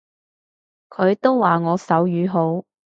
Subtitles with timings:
[0.89, 2.65] 佢都話我手語好